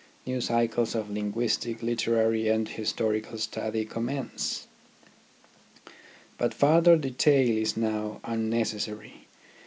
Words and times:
New 0.25 0.41
cycles 0.41 0.95
of 0.95 1.11
linguistic, 1.11 1.83
literary, 1.83 2.47
and 2.47 2.67
historical 2.69 3.37
study 3.37 3.85
commence. 3.85 4.65
But 6.39 6.55
further 6.55 6.97
detail 6.97 7.47
is 7.61 7.77
now 7.77 8.19
unnecessary. 8.23 9.27